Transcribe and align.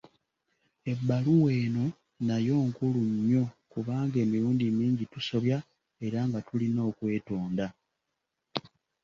Ebbaluwa 0.91 1.49
eno 1.63 1.85
nayo 2.27 2.55
nkulu 2.69 3.01
nnyo 3.13 3.43
kubanga 3.71 4.15
emirundi 4.25 4.65
mingi 4.79 5.03
tusobya, 5.13 5.57
era 6.05 6.19
nga 6.27 6.39
tulIna 6.47 6.81
okwetonda! 6.89 7.67